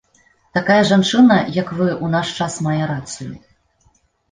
[0.57, 3.31] Такая жанчына, як вы, у наш час мае рацыю.